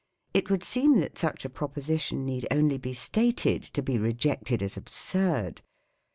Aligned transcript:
It 0.33 0.49
would 0.49 0.63
seem 0.63 0.99
that 1.01 1.19
such 1.19 1.45
a 1.45 1.49
proposition 1.51 2.25
need 2.25 2.47
only 2.49 2.79
be 2.79 2.91
stated 2.91 3.61
to 3.61 3.83
be 3.83 3.99
rejected 3.99 4.63
as 4.63 4.75
absurd. 4.75 5.61